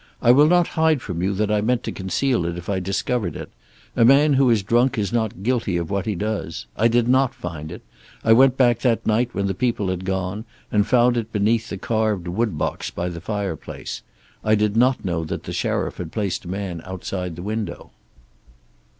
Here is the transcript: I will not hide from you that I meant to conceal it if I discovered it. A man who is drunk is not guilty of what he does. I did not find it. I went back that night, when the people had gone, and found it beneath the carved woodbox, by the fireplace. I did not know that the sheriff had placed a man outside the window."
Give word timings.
I 0.19 0.31
will 0.31 0.47
not 0.47 0.69
hide 0.69 0.99
from 0.99 1.21
you 1.21 1.31
that 1.35 1.51
I 1.51 1.61
meant 1.61 1.83
to 1.83 1.91
conceal 1.91 2.43
it 2.47 2.57
if 2.57 2.69
I 2.69 2.79
discovered 2.79 3.35
it. 3.35 3.51
A 3.95 4.03
man 4.03 4.33
who 4.33 4.49
is 4.49 4.63
drunk 4.63 4.97
is 4.97 5.13
not 5.13 5.43
guilty 5.43 5.77
of 5.77 5.91
what 5.91 6.07
he 6.07 6.15
does. 6.15 6.65
I 6.75 6.87
did 6.87 7.07
not 7.07 7.35
find 7.35 7.71
it. 7.71 7.83
I 8.23 8.33
went 8.33 8.57
back 8.57 8.79
that 8.79 9.05
night, 9.05 9.29
when 9.35 9.45
the 9.45 9.53
people 9.53 9.89
had 9.89 10.03
gone, 10.03 10.45
and 10.71 10.87
found 10.87 11.17
it 11.17 11.31
beneath 11.31 11.69
the 11.69 11.77
carved 11.77 12.27
woodbox, 12.27 12.89
by 12.89 13.09
the 13.09 13.21
fireplace. 13.21 14.01
I 14.43 14.55
did 14.55 14.75
not 14.75 15.05
know 15.05 15.23
that 15.23 15.43
the 15.43 15.53
sheriff 15.53 15.97
had 15.97 16.11
placed 16.11 16.45
a 16.45 16.49
man 16.49 16.81
outside 16.83 17.35
the 17.35 17.43
window." 17.43 17.91